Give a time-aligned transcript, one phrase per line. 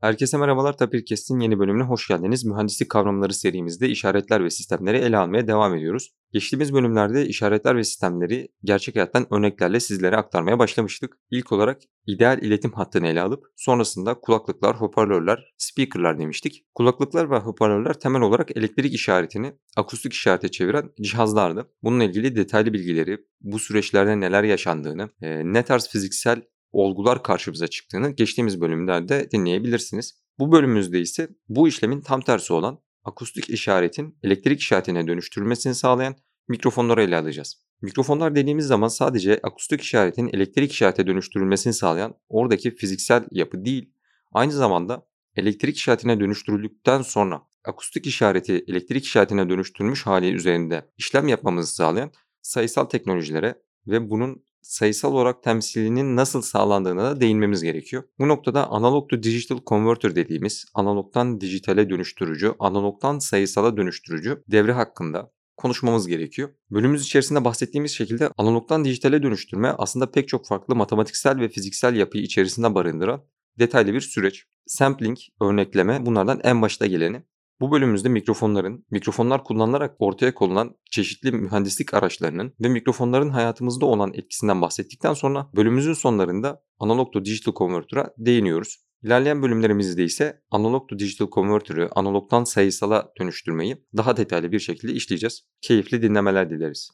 [0.00, 2.44] Herkese merhabalar, Tapirkest'in yeni bölümüne hoş geldiniz.
[2.44, 6.10] Mühendislik kavramları serimizde işaretler ve sistemleri ele almaya devam ediyoruz.
[6.32, 11.18] Geçtiğimiz bölümlerde işaretler ve sistemleri gerçek hayattan örneklerle sizlere aktarmaya başlamıştık.
[11.30, 16.66] İlk olarak ideal iletim hattını ele alıp sonrasında kulaklıklar, hoparlörler, speakerlar demiştik.
[16.74, 21.70] Kulaklıklar ve hoparlörler temel olarak elektrik işaretini akustik işarete çeviren cihazlardı.
[21.82, 26.42] Bununla ilgili detaylı bilgileri, bu süreçlerde neler yaşandığını, ne tarz fiziksel
[26.76, 30.14] olgular karşımıza çıktığını geçtiğimiz bölümlerde dinleyebilirsiniz.
[30.38, 36.16] Bu bölümümüzde ise bu işlemin tam tersi olan akustik işaretin elektrik işaretine dönüştürülmesini sağlayan
[36.48, 37.66] mikrofonları ele alacağız.
[37.82, 43.92] Mikrofonlar dediğimiz zaman sadece akustik işaretin elektrik işarete dönüştürülmesini sağlayan oradaki fiziksel yapı değil,
[44.32, 51.74] aynı zamanda elektrik işaretine dönüştürüldükten sonra akustik işareti elektrik işaretine dönüştürülmüş hali üzerinde işlem yapmamızı
[51.74, 52.10] sağlayan
[52.42, 53.54] sayısal teknolojilere
[53.86, 58.02] ve bunun sayısal olarak temsilinin nasıl sağlandığına da değinmemiz gerekiyor.
[58.18, 65.30] Bu noktada analog to digital converter dediğimiz analogtan dijitale dönüştürücü, analogtan sayısala dönüştürücü devre hakkında
[65.56, 66.48] konuşmamız gerekiyor.
[66.70, 72.24] Bölümümüz içerisinde bahsettiğimiz şekilde analogtan dijitale dönüştürme aslında pek çok farklı matematiksel ve fiziksel yapıyı
[72.24, 73.24] içerisinde barındıran
[73.58, 74.44] detaylı bir süreç.
[74.66, 77.22] Sampling, örnekleme bunlardan en başta geleni.
[77.60, 84.62] Bu bölümümüzde mikrofonların, mikrofonlar kullanılarak ortaya konulan çeşitli mühendislik araçlarının ve mikrofonların hayatımızda olan etkisinden
[84.62, 88.86] bahsettikten sonra bölümümüzün sonlarında analog to digital converter'a değiniyoruz.
[89.02, 95.42] İlerleyen bölümlerimizde ise analog to digital converter'ı analogtan sayısala dönüştürmeyi daha detaylı bir şekilde işleyeceğiz.
[95.60, 96.90] Keyifli dinlemeler dileriz.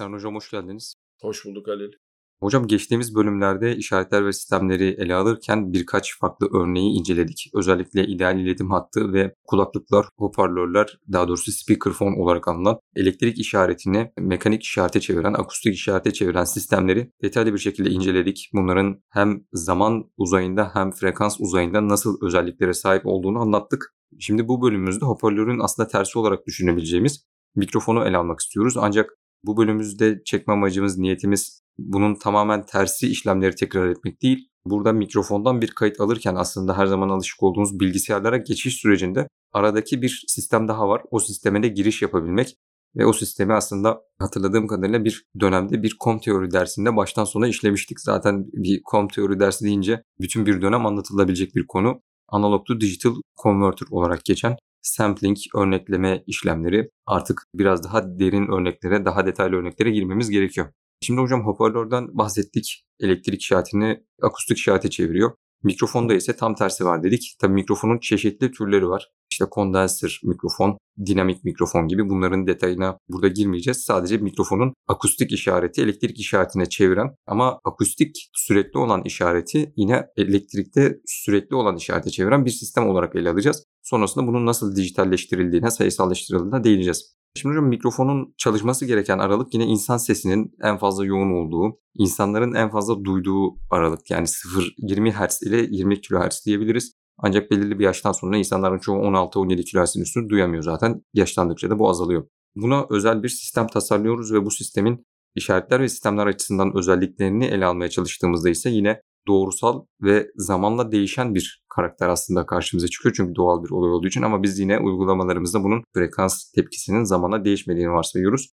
[0.00, 0.94] Serhan Hocam hoş geldiniz.
[1.22, 1.92] Hoş bulduk Halil.
[2.40, 7.50] Hocam geçtiğimiz bölümlerde işaretler ve sistemleri ele alırken birkaç farklı örneği inceledik.
[7.54, 14.62] Özellikle ideal iletim hattı ve kulaklıklar, hoparlörler, daha doğrusu speakerphone olarak anılan elektrik işaretini mekanik
[14.62, 18.50] işarete çeviren, akustik işarete çeviren sistemleri detaylı bir şekilde inceledik.
[18.52, 23.94] Bunların hem zaman uzayında hem frekans uzayında nasıl özelliklere sahip olduğunu anlattık.
[24.18, 27.24] Şimdi bu bölümümüzde hoparlörün aslında tersi olarak düşünebileceğimiz
[27.54, 28.76] mikrofonu ele almak istiyoruz.
[28.76, 34.48] Ancak bu bölümümüzde çekme amacımız, niyetimiz bunun tamamen tersi işlemleri tekrar etmek değil.
[34.64, 40.24] Burada mikrofondan bir kayıt alırken aslında her zaman alışık olduğunuz bilgisayarlara geçiş sürecinde aradaki bir
[40.28, 41.02] sistem daha var.
[41.10, 42.56] O sisteme de giriş yapabilmek
[42.96, 48.00] ve o sistemi aslında hatırladığım kadarıyla bir dönemde bir kom teori dersinde baştan sona işlemiştik.
[48.00, 52.00] Zaten bir kom teori dersi deyince bütün bir dönem anlatılabilecek bir konu.
[52.28, 59.26] Analog to digital converter olarak geçen sampling, örnekleme işlemleri artık biraz daha derin örneklere, daha
[59.26, 60.72] detaylı örneklere girmemiz gerekiyor.
[61.00, 62.84] Şimdi hocam hoparlörden bahsettik.
[63.00, 65.32] Elektrik işaretini akustik işarete çeviriyor.
[65.64, 67.36] Mikrofonda ise tam tersi var dedik.
[67.40, 69.10] Tabii mikrofonun çeşitli türleri var.
[69.30, 73.78] İşte kondenser mikrofon, dinamik mikrofon gibi bunların detayına burada girmeyeceğiz.
[73.78, 81.56] Sadece mikrofonun akustik işareti elektrik işaretine çeviren ama akustik sürekli olan işareti yine elektrikte sürekli
[81.56, 83.64] olan işarete çeviren bir sistem olarak ele alacağız.
[83.82, 87.19] Sonrasında bunun nasıl dijitalleştirildiğine, sayısallaştırıldığına değineceğiz.
[87.36, 92.70] Şimdi hocam mikrofonun çalışması gereken aralık yine insan sesinin en fazla yoğun olduğu, insanların en
[92.70, 94.10] fazla duyduğu aralık.
[94.10, 96.92] Yani 0-20 Hz ile 20 kHz diyebiliriz.
[97.18, 101.02] Ancak belirli bir yaştan sonra insanların çoğu 16-17 kHz'in üstünü duyamıyor zaten.
[101.14, 102.26] Yaşlandıkça da bu azalıyor.
[102.56, 107.90] Buna özel bir sistem tasarlıyoruz ve bu sistemin işaretler ve sistemler açısından özelliklerini ele almaya
[107.90, 113.14] çalıştığımızda ise yine doğrusal ve zamanla değişen bir karakter aslında karşımıza çıkıyor.
[113.16, 117.90] Çünkü doğal bir olay olduğu için ama biz yine uygulamalarımızda bunun frekans tepkisinin zamanla değişmediğini
[117.90, 118.48] varsayıyoruz.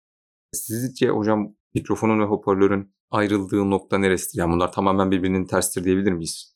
[0.52, 4.38] Sizce hocam mikrofonun ve hoparlörün ayrıldığı nokta neresidir?
[4.38, 6.54] Yani bunlar tamamen birbirinin terstir diyebilir miyiz?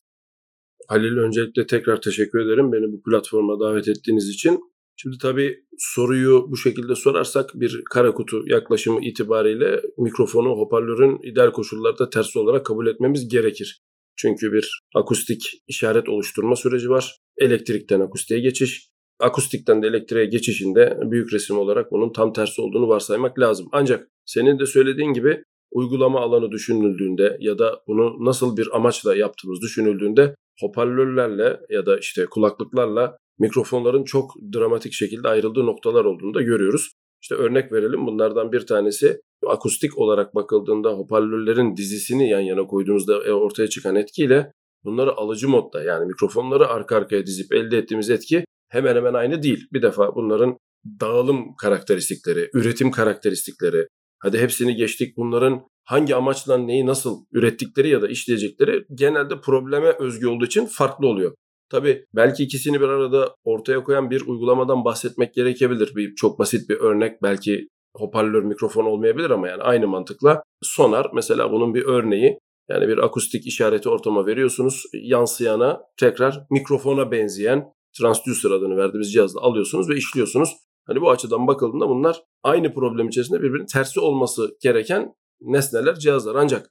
[0.88, 4.60] Halil öncelikle tekrar teşekkür ederim beni bu platforma davet ettiğiniz için.
[4.96, 12.10] Şimdi tabii soruyu bu şekilde sorarsak bir kara kutu yaklaşımı itibariyle mikrofonu hoparlörün ideal koşullarda
[12.10, 13.82] ters olarak kabul etmemiz gerekir.
[14.18, 17.16] Çünkü bir akustik işaret oluşturma süreci var.
[17.38, 18.88] Elektrikten akustiğe geçiş.
[19.20, 23.68] Akustikten de elektriğe geçişinde büyük resim olarak bunun tam tersi olduğunu varsaymak lazım.
[23.72, 29.60] Ancak senin de söylediğin gibi uygulama alanı düşünüldüğünde ya da bunu nasıl bir amaçla yaptığımız
[29.60, 36.92] düşünüldüğünde hoparlörlerle ya da işte kulaklıklarla mikrofonların çok dramatik şekilde ayrıldığı noktalar olduğunu da görüyoruz.
[37.22, 43.32] İşte örnek verelim bunlardan bir tanesi akustik olarak bakıldığında hoparlörlerin dizisini yan yana koyduğumuzda e,
[43.32, 44.52] ortaya çıkan etkiyle
[44.84, 49.66] bunları alıcı modda yani mikrofonları arka arkaya dizip elde ettiğimiz etki hemen hemen aynı değil.
[49.72, 50.58] Bir defa bunların
[51.00, 53.86] dağılım karakteristikleri, üretim karakteristikleri,
[54.18, 60.26] hadi hepsini geçtik bunların hangi amaçla neyi nasıl ürettikleri ya da işleyecekleri genelde probleme özgü
[60.26, 61.34] olduğu için farklı oluyor.
[61.70, 65.96] Tabii belki ikisini bir arada ortaya koyan bir uygulamadan bahsetmek gerekebilir.
[65.96, 71.52] Bir çok basit bir örnek belki hoparlör mikrofon olmayabilir ama yani aynı mantıkla sonar mesela
[71.52, 72.38] bunun bir örneği.
[72.68, 74.84] Yani bir akustik işareti ortama veriyorsunuz.
[74.92, 80.56] Yansıyana tekrar mikrofona benzeyen transducer adını verdiğimiz cihazla alıyorsunuz ve işliyorsunuz.
[80.86, 86.34] Hani bu açıdan bakıldığında bunlar aynı problem içerisinde birbirinin tersi olması gereken nesneler, cihazlar.
[86.34, 86.70] Ancak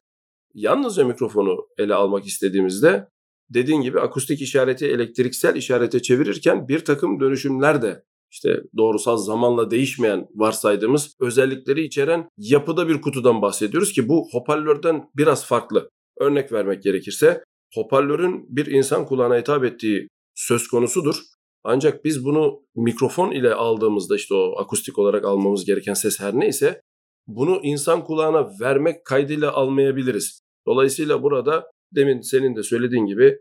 [0.53, 3.07] yalnızca mikrofonu ele almak istediğimizde
[3.49, 10.27] dediğin gibi akustik işareti elektriksel işarete çevirirken bir takım dönüşümler de işte doğrusal zamanla değişmeyen
[10.35, 15.89] varsaydığımız özellikleri içeren yapıda bir kutudan bahsediyoruz ki bu hoparlörden biraz farklı.
[16.19, 17.43] Örnek vermek gerekirse
[17.75, 21.15] hoparlörün bir insan kulağına hitap ettiği söz konusudur.
[21.63, 26.81] Ancak biz bunu mikrofon ile aldığımızda işte o akustik olarak almamız gereken ses her neyse
[27.27, 30.41] bunu insan kulağına vermek kaydıyla almayabiliriz.
[30.67, 33.37] Dolayısıyla burada demin senin de söylediğin gibi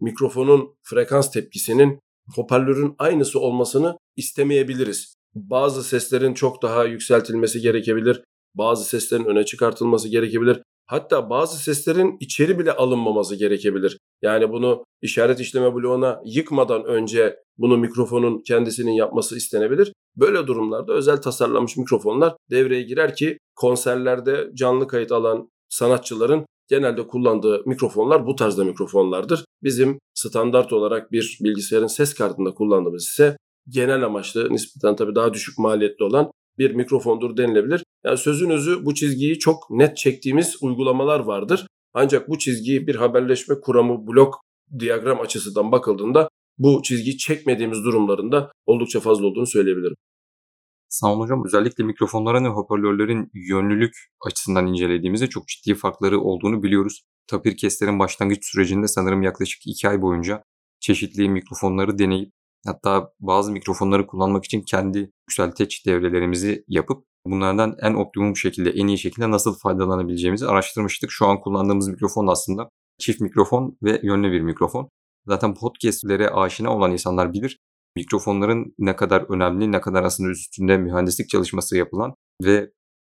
[0.00, 2.00] mikrofonun frekans tepkisinin
[2.34, 5.14] hoparlörün aynısı olmasını istemeyebiliriz.
[5.34, 8.22] Bazı seslerin çok daha yükseltilmesi gerekebilir.
[8.54, 10.62] Bazı seslerin öne çıkartılması gerekebilir.
[10.86, 13.98] Hatta bazı seslerin içeri bile alınmaması gerekebilir.
[14.22, 19.92] Yani bunu işaret işleme bloğuna yıkmadan önce bunu mikrofonun kendisinin yapması istenebilir.
[20.16, 27.62] Böyle durumlarda özel tasarlanmış mikrofonlar devreye girer ki konserlerde canlı kayıt alan sanatçıların genelde kullandığı
[27.66, 29.44] mikrofonlar bu tarzda mikrofonlardır.
[29.62, 33.36] Bizim standart olarak bir bilgisayarın ses kartında kullandığımız ise
[33.68, 37.84] genel amaçlı nispeten tabii daha düşük maliyetli olan bir mikrofondur denilebilir.
[38.04, 41.66] Yani sözün özü bu çizgiyi çok net çektiğimiz uygulamalar vardır.
[41.94, 44.40] Ancak bu çizgiyi bir haberleşme kuramı blok
[44.78, 46.28] diyagram açısından bakıldığında
[46.58, 49.96] bu çizgiyi çekmediğimiz durumlarında oldukça fazla olduğunu söyleyebilirim.
[51.02, 51.42] Olun hocam.
[51.46, 53.94] Özellikle mikrofonların ve hoparlörlerin yönlülük
[54.26, 57.02] açısından incelediğimizde çok ciddi farkları olduğunu biliyoruz.
[57.26, 60.42] Tapir Kesler'in başlangıç sürecinde sanırım yaklaşık 2 ay boyunca
[60.80, 62.32] çeşitli mikrofonları deneyip
[62.66, 68.98] hatta bazı mikrofonları kullanmak için kendi yükselteç devrelerimizi yapıp bunlardan en optimum şekilde, en iyi
[68.98, 71.10] şekilde nasıl faydalanabileceğimizi araştırmıştık.
[71.10, 74.88] Şu an kullandığımız mikrofon aslında çift mikrofon ve yönlü bir mikrofon.
[75.26, 77.58] Zaten podcastlere aşina olan insanlar bilir
[77.96, 82.14] mikrofonların ne kadar önemli, ne kadar aslında üstünde mühendislik çalışması yapılan
[82.44, 82.70] ve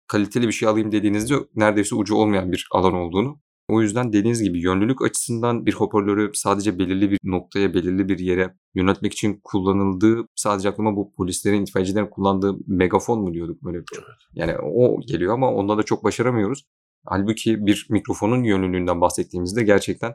[0.07, 3.39] kaliteli bir şey alayım dediğinizde neredeyse ucu olmayan bir alan olduğunu.
[3.69, 8.55] O yüzden dediğiniz gibi yönlülük açısından bir hoparlörü sadece belirli bir noktaya, belirli bir yere
[8.75, 14.03] yönetmek için kullanıldığı sadece aklıma bu polislerin, itfaiyecilerin kullandığı megafon mu diyorduk böyle bir şey.
[14.33, 16.63] Yani o geliyor ama onda da çok başaramıyoruz.
[17.05, 20.13] Halbuki bir mikrofonun yönlülüğünden bahsettiğimizde gerçekten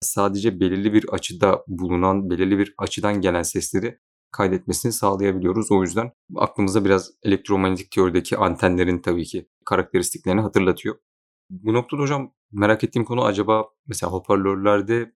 [0.00, 3.98] sadece belirli bir açıda bulunan, belirli bir açıdan gelen sesleri
[4.32, 5.72] kaydetmesini sağlayabiliyoruz.
[5.72, 10.96] O yüzden aklımıza biraz elektromanyetik teorideki antenlerin tabii ki karakteristiklerini hatırlatıyor.
[11.50, 15.12] Bu noktada hocam merak ettiğim konu acaba mesela hoparlörlerde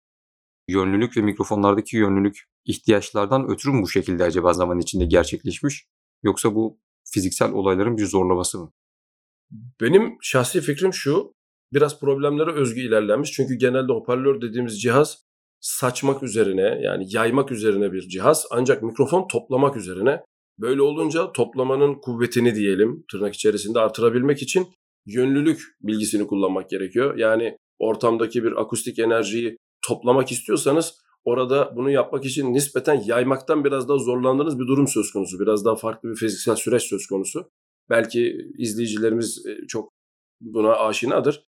[0.69, 5.87] yönlülük ve mikrofonlardaki yönlülük ihtiyaçlardan ötürü mü bu şekilde acaba zaman içinde gerçekleşmiş?
[6.23, 8.73] Yoksa bu fiziksel olayların bir zorlaması mı?
[9.81, 11.35] Benim şahsi fikrim şu
[11.73, 13.33] biraz problemlere özgü ilerlenmiş.
[13.33, 15.19] Çünkü genelde hoparlör dediğimiz cihaz
[15.61, 20.23] saçmak üzerine yani yaymak üzerine bir cihaz ancak mikrofon toplamak üzerine.
[20.59, 24.67] Böyle olunca toplamanın kuvvetini diyelim tırnak içerisinde artırabilmek için
[25.07, 27.17] yönlülük bilgisini kullanmak gerekiyor.
[27.17, 29.57] Yani ortamdaki bir akustik enerjiyi
[29.87, 30.95] toplamak istiyorsanız
[31.25, 35.41] orada bunu yapmak için nispeten yaymaktan biraz daha zorlandığınız bir durum söz konusu.
[35.41, 37.51] Biraz daha farklı bir fiziksel süreç söz konusu.
[37.91, 39.93] Belki izleyicilerimiz e, çok
[40.41, 41.48] buna aşinadır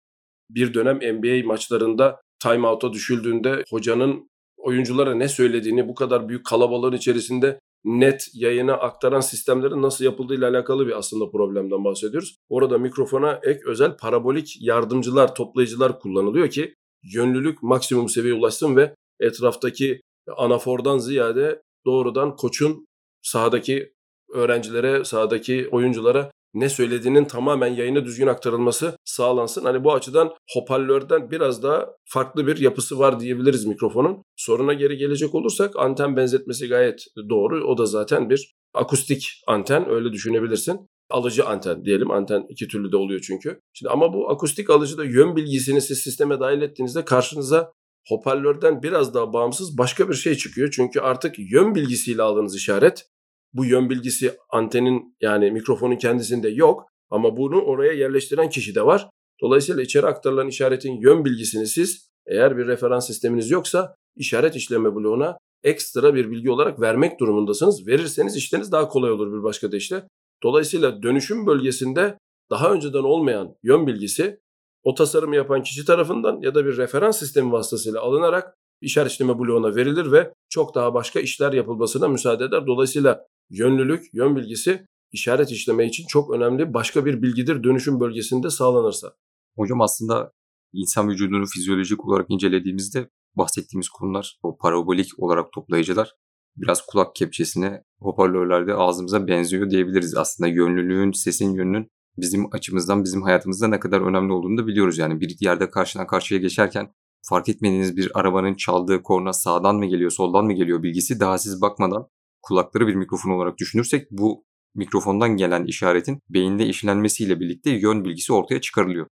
[0.55, 7.61] bir dönem NBA maçlarında timeout'a düşüldüğünde hocanın oyunculara ne söylediğini bu kadar büyük kalabalığın içerisinde
[7.85, 12.37] net yayına aktaran sistemlerin nasıl yapıldığıyla alakalı bir aslında problemden bahsediyoruz.
[12.49, 16.75] Orada mikrofona ek özel parabolik yardımcılar, toplayıcılar kullanılıyor ki
[17.15, 20.01] yönlülük maksimum seviyeye ulaşsın ve etraftaki
[20.37, 22.87] anafordan ziyade doğrudan koçun
[23.23, 23.93] sahadaki
[24.35, 29.65] öğrencilere, sahadaki oyunculara ne söylediğinin tamamen yayına düzgün aktarılması sağlansın.
[29.65, 34.23] Hani bu açıdan hoparlörden biraz daha farklı bir yapısı var diyebiliriz mikrofonun.
[34.37, 37.65] Soruna geri gelecek olursak anten benzetmesi gayet doğru.
[37.65, 40.89] O da zaten bir akustik anten öyle düşünebilirsin.
[41.11, 42.11] Alıcı anten diyelim.
[42.11, 43.61] Anten iki türlü de oluyor çünkü.
[43.73, 47.73] Şimdi ama bu akustik alıcıda yön bilgisini siz sisteme dahil ettiğinizde karşınıza
[48.09, 50.71] hoparlörden biraz daha bağımsız başka bir şey çıkıyor.
[50.71, 53.07] Çünkü artık yön bilgisiyle aldığınız işaret
[53.55, 59.09] bu yön bilgisi antenin yani mikrofonun kendisinde yok ama bunu oraya yerleştiren kişi de var.
[59.43, 65.39] Dolayısıyla içeri aktarılan işaretin yön bilgisini siz eğer bir referans sisteminiz yoksa işaret işleme bloğuna
[65.63, 67.87] ekstra bir bilgi olarak vermek durumundasınız.
[67.87, 70.09] Verirseniz işleriniz daha kolay olur bir başka deyişle.
[70.43, 72.19] Dolayısıyla dönüşüm bölgesinde
[72.51, 74.41] daha önceden olmayan yön bilgisi
[74.83, 79.77] o tasarımı yapan kişi tarafından ya da bir referans sistemi vasıtasıyla alınarak işaret işleme bloğuna
[79.77, 82.67] verilir ve çok daha başka işler yapılmasına müsaade eder.
[82.67, 89.13] Dolayısıyla yönlülük, yön bilgisi işaret işleme için çok önemli başka bir bilgidir dönüşüm bölgesinde sağlanırsa.
[89.57, 90.33] Hocam aslında
[90.73, 96.15] insan vücudunu fizyolojik olarak incelediğimizde bahsettiğimiz konular o parabolik olarak toplayıcılar
[96.57, 100.17] biraz kulak kepçesine hoparlörlerde ağzımıza benziyor diyebiliriz.
[100.17, 104.99] Aslında yönlülüğün, sesin yönünün bizim açımızdan, bizim hayatımızda ne kadar önemli olduğunu da biliyoruz.
[104.99, 106.95] Yani bir yerde karşıdan karşıya geçerken
[107.29, 111.61] fark etmediğiniz bir arabanın çaldığı korna sağdan mı geliyor, soldan mı geliyor bilgisi daha siz
[111.61, 112.09] bakmadan
[112.49, 118.61] kulakları bir mikrofon olarak düşünürsek bu mikrofondan gelen işaretin beyinde işlenmesiyle birlikte yön bilgisi ortaya
[118.61, 119.07] çıkarılıyor.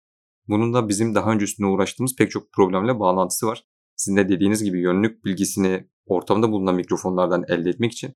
[0.48, 3.64] Bunun da bizim daha öncesinde uğraştığımız pek çok problemle bağlantısı var.
[3.96, 8.12] Sizin de dediğiniz gibi yönlük bilgisini ortamda bulunan mikrofonlardan elde etmek için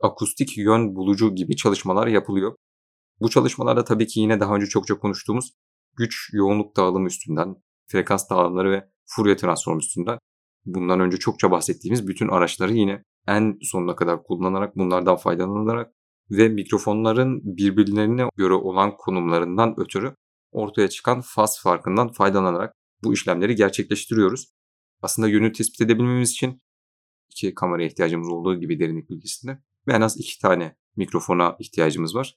[0.00, 2.54] akustik yön bulucu gibi çalışmalar yapılıyor.
[3.20, 5.52] Bu çalışmalarda tabii ki yine daha önce çok çok konuştuğumuz
[5.96, 10.18] güç yoğunluk dağılımı üstünden, frekans dağılımları ve Fourier transform üstünden
[10.64, 15.92] bundan önce çokça bahsettiğimiz bütün araçları yine en sonuna kadar kullanarak bunlardan faydalanarak
[16.30, 20.14] ve mikrofonların birbirlerine göre olan konumlarından ötürü
[20.52, 22.74] ortaya çıkan faz farkından faydalanarak
[23.04, 24.52] bu işlemleri gerçekleştiriyoruz.
[25.02, 26.62] Aslında yönü tespit edebilmemiz için
[27.30, 29.58] iki kameraya ihtiyacımız olduğu gibi derinlik bilgisinde
[29.88, 32.36] ve en az iki tane mikrofona ihtiyacımız var.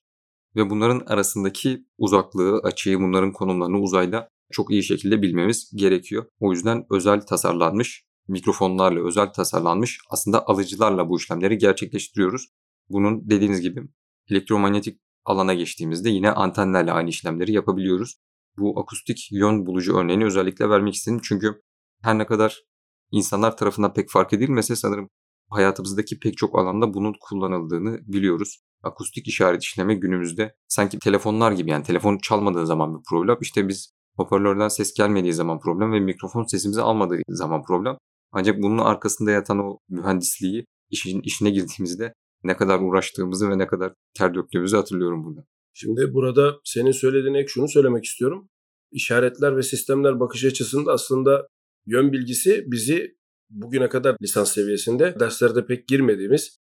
[0.55, 6.25] Ve bunların arasındaki uzaklığı, açıyı, bunların konumlarını uzayda çok iyi şekilde bilmemiz gerekiyor.
[6.39, 12.47] O yüzden özel tasarlanmış, mikrofonlarla özel tasarlanmış aslında alıcılarla bu işlemleri gerçekleştiriyoruz.
[12.89, 13.81] Bunun dediğiniz gibi
[14.29, 18.15] elektromanyetik alana geçtiğimizde yine antenlerle aynı işlemleri yapabiliyoruz.
[18.57, 21.61] Bu akustik yön bulucu örneğini özellikle vermek istedim çünkü
[22.01, 22.63] her ne kadar
[23.11, 25.09] insanlar tarafından pek fark edilmese sanırım
[25.49, 28.63] hayatımızdaki pek çok alanda bunun kullanıldığını biliyoruz.
[28.83, 33.37] Akustik işaret işleme günümüzde sanki telefonlar gibi yani telefon çalmadığı zaman bir problem.
[33.41, 37.97] İşte biz hoparlörden ses gelmediği zaman problem ve mikrofon sesimizi almadığı zaman problem.
[38.33, 42.13] Ancak bunun arkasında yatan o mühendisliği işin işine girdiğimizde
[42.43, 45.45] ne kadar uğraştığımızı ve ne kadar ter döktüğümüzü hatırlıyorum burada.
[45.73, 48.49] Şimdi burada senin söylediğin ek şunu söylemek istiyorum.
[48.91, 51.47] İşaretler ve sistemler bakış açısında aslında
[51.85, 53.15] yön bilgisi bizi
[53.49, 56.57] bugüne kadar lisans seviyesinde derslerde pek girmediğimiz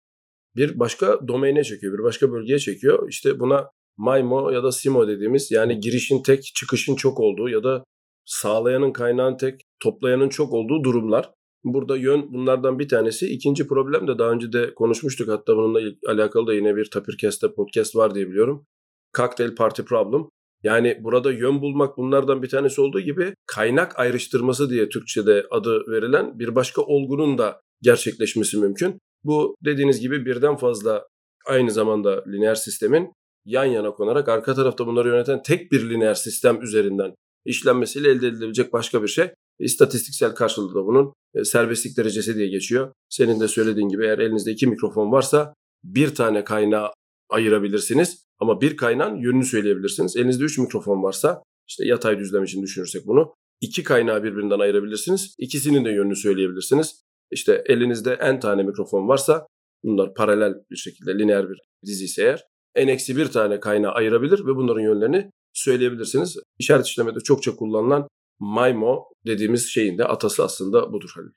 [0.56, 3.08] bir başka domaine çekiyor, bir başka bölgeye çekiyor.
[3.08, 7.84] İşte buna MIMO ya da SIMO dediğimiz yani girişin tek, çıkışın çok olduğu ya da
[8.24, 11.30] sağlayanın kaynağın tek, toplayanın çok olduğu durumlar.
[11.64, 13.26] Burada yön bunlardan bir tanesi.
[13.26, 15.28] İkinci problem de daha önce de konuşmuştuk.
[15.28, 18.66] Hatta bununla alakalı da yine bir Tapircast'te podcast var diye biliyorum.
[19.16, 20.28] Cocktail Party Problem.
[20.62, 26.38] Yani burada yön bulmak bunlardan bir tanesi olduğu gibi kaynak ayrıştırması diye Türkçe'de adı verilen
[26.38, 28.98] bir başka olgunun da gerçekleşmesi mümkün.
[29.24, 31.06] Bu dediğiniz gibi birden fazla
[31.46, 33.12] aynı zamanda lineer sistemin
[33.44, 37.14] yan yana konarak arka tarafta bunları yöneten tek bir lineer sistem üzerinden
[37.44, 39.30] işlenmesiyle elde edilebilecek başka bir şey.
[39.60, 42.92] İstatistiksel karşılığı da bunun e, serbestlik derecesi diye geçiyor.
[43.08, 46.90] Senin de söylediğin gibi eğer elinizde iki mikrofon varsa bir tane kaynağı
[47.30, 48.24] ayırabilirsiniz.
[48.38, 50.16] Ama bir kaynağın yönünü söyleyebilirsiniz.
[50.16, 53.34] Elinizde üç mikrofon varsa işte yatay düzlem için düşünürsek bunu.
[53.60, 55.34] iki kaynağı birbirinden ayırabilirsiniz.
[55.38, 57.02] İkisinin de yönünü söyleyebilirsiniz.
[57.30, 59.46] İşte elinizde en tane mikrofon varsa
[59.84, 64.38] bunlar paralel bir şekilde lineer bir dizi ise eğer en eksi bir tane kaynağı ayırabilir
[64.38, 66.36] ve bunların yönlerini söyleyebilirsiniz.
[66.58, 68.08] İşaret işlemede çokça kullanılan
[68.40, 71.30] MIMO dediğimiz şeyin de atası aslında budur Halil.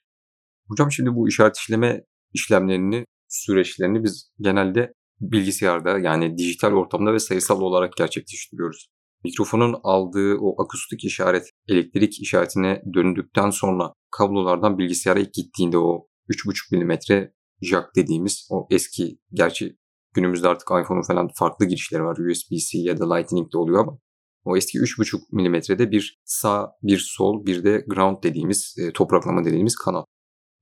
[0.67, 7.61] Hocam şimdi bu işaret işleme işlemlerini, süreçlerini biz genelde bilgisayarda yani dijital ortamda ve sayısal
[7.61, 8.87] olarak gerçekleştiriyoruz.
[9.23, 17.27] Mikrofonun aldığı o akustik işaret elektrik işaretine döndükten sonra kablolardan bilgisayara gittiğinde o 3.5 mm
[17.61, 19.77] jack dediğimiz o eski gerçi
[20.13, 22.17] günümüzde artık iPhone'un falan farklı girişleri var.
[22.17, 23.99] USB-C ya da Lightning de oluyor ama
[24.43, 29.75] o eski 3.5 milimetrede bir sağ, bir sol, bir de ground dediğimiz, e, topraklama dediğimiz
[29.75, 30.03] kanal.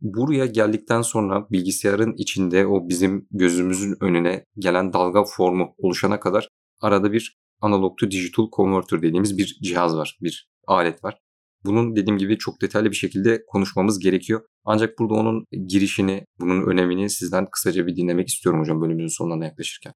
[0.02, 6.48] Buraya geldikten sonra bilgisayarın içinde o bizim gözümüzün önüne gelen dalga formu oluşana kadar
[6.82, 11.18] arada bir analog to digital converter dediğimiz bir cihaz var, bir alet var.
[11.66, 14.42] Bunun dediğim gibi çok detaylı bir şekilde konuşmamız gerekiyor.
[14.66, 19.94] Ancak burada onun girişini, bunun önemini sizden kısaca bir dinlemek istiyorum hocam bölümümüzün sonuna yaklaşırken.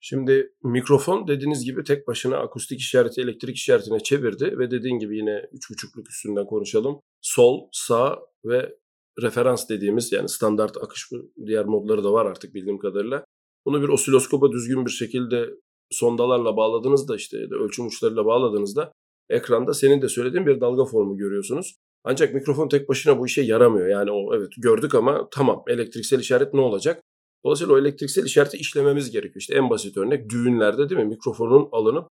[0.00, 5.30] Şimdi mikrofon dediğiniz gibi tek başına akustik işareti elektrik işaretine çevirdi ve dediğin gibi yine
[5.30, 7.00] 3.5'luk üstünden konuşalım.
[7.22, 8.76] Sol, sağ ve
[9.22, 11.10] referans dediğimiz yani standart akış
[11.46, 13.24] diğer modları da var artık bildiğim kadarıyla.
[13.66, 15.48] Bunu bir osiloskopa düzgün bir şekilde
[15.90, 18.92] sondalarla bağladığınızda işte ölçüm uçlarıyla bağladığınızda
[19.30, 21.74] ekranda senin de söylediğin bir dalga formu görüyorsunuz.
[22.04, 23.88] Ancak mikrofon tek başına bu işe yaramıyor.
[23.88, 27.02] Yani o evet gördük ama tamam elektriksel işaret ne olacak?
[27.44, 29.40] Dolayısıyla o elektriksel işareti işlememiz gerekiyor.
[29.40, 31.06] İşte en basit örnek düğünlerde değil mi?
[31.06, 32.08] Mikrofonun alınıp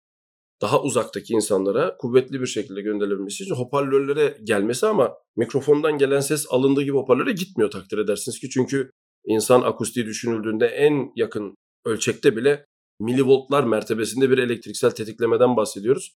[0.62, 6.82] daha uzaktaki insanlara kuvvetli bir şekilde gönderilebilmesi için hoparlörlere gelmesi ama mikrofondan gelen ses alındığı
[6.82, 8.50] gibi hoparlöre gitmiyor takdir edersiniz ki.
[8.50, 8.90] Çünkü
[9.24, 12.64] insan akustiği düşünüldüğünde en yakın ölçekte bile
[13.00, 16.12] milivoltlar mertebesinde bir elektriksel tetiklemeden bahsediyoruz.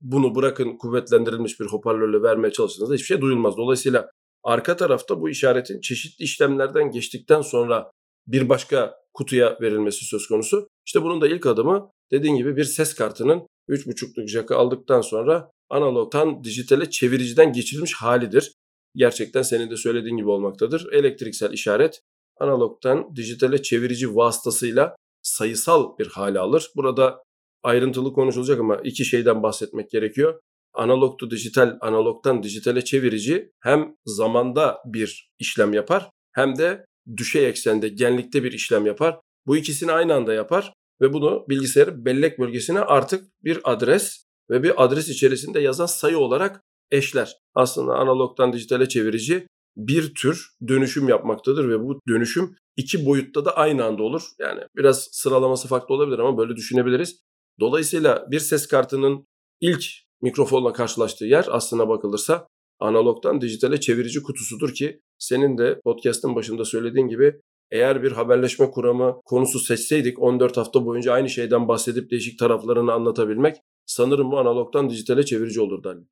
[0.00, 3.56] Bunu bırakın kuvvetlendirilmiş bir hoparlörle vermeye çalıştığınızda hiçbir şey duyulmaz.
[3.56, 4.10] Dolayısıyla
[4.44, 7.90] arka tarafta bu işaretin çeşitli işlemlerden geçtikten sonra
[8.32, 10.68] bir başka kutuya verilmesi söz konusu.
[10.86, 16.44] İşte bunun da ilk adımı dediğin gibi bir ses kartının 3.5'luk jack'ı aldıktan sonra analogtan
[16.44, 18.52] dijitale çeviriciden geçirilmiş halidir.
[18.94, 20.92] Gerçekten senin de söylediğin gibi olmaktadır.
[20.92, 22.00] Elektriksel işaret
[22.40, 26.70] analogtan dijitale çevirici vasıtasıyla sayısal bir hale alır.
[26.76, 27.22] Burada
[27.62, 30.40] ayrıntılı konuşulacak ama iki şeyden bahsetmek gerekiyor.
[30.74, 36.84] Analog to dijital, analogtan dijitale çevirici hem zamanda bir işlem yapar hem de
[37.16, 39.20] düşey eksende, genlikte bir işlem yapar.
[39.46, 44.84] Bu ikisini aynı anda yapar ve bunu bilgisayarın bellek bölgesine artık bir adres ve bir
[44.84, 47.36] adres içerisinde yazan sayı olarak eşler.
[47.54, 53.84] Aslında analogtan dijitale çevirici bir tür dönüşüm yapmaktadır ve bu dönüşüm iki boyutta da aynı
[53.84, 54.22] anda olur.
[54.38, 57.20] Yani biraz sıralaması farklı olabilir ama böyle düşünebiliriz.
[57.60, 59.26] Dolayısıyla bir ses kartının
[59.60, 59.84] ilk
[60.22, 62.46] mikrofonla karşılaştığı yer aslına bakılırsa
[62.80, 69.20] analogtan dijitale çevirici kutusudur ki senin de podcast'ın başında söylediğin gibi eğer bir haberleşme kuramı
[69.24, 73.56] konusu seçseydik 14 hafta boyunca aynı şeyden bahsedip değişik taraflarını anlatabilmek
[73.86, 76.06] sanırım bu analogtan dijitale çevirici olurdu Ali.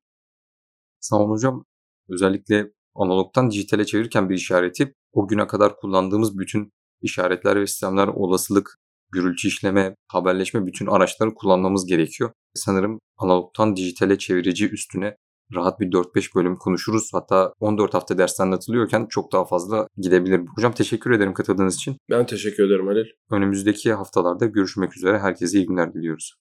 [0.99, 1.65] Sağ olun hocam.
[2.09, 6.71] Özellikle analogtan dijitale çevirirken bir işareti o güne kadar kullandığımız bütün
[7.01, 8.77] işaretler ve sistemler olasılık,
[9.11, 12.31] gürültü işleme, haberleşme bütün araçları kullanmamız gerekiyor.
[12.53, 15.15] Sanırım analogtan dijitale çevirici üstüne
[15.55, 17.09] rahat bir 4-5 bölüm konuşuruz.
[17.13, 20.41] Hatta 14 hafta ders anlatılıyorken çok daha fazla gidebilir.
[20.55, 21.97] Hocam teşekkür ederim katıldığınız için.
[22.09, 23.05] Ben teşekkür ederim Halil.
[23.31, 25.19] Önümüzdeki haftalarda görüşmek üzere.
[25.19, 26.33] Herkese iyi günler diliyoruz.